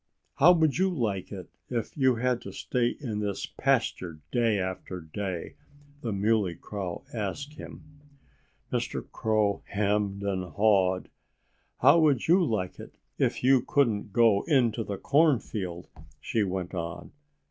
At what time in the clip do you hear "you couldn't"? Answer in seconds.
13.43-14.11